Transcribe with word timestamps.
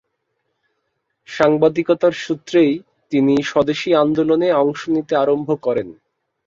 সাংবাদিকতার 1.29 2.13
সূত্রেই 2.23 2.71
তিনি 3.11 3.35
স্বদেশী 3.43 3.89
আন্দোলনে 4.03 4.49
অংশ 4.63 4.81
নিতে 4.89 5.13
আরম্ভ 5.15 5.49
করেন। 5.65 5.87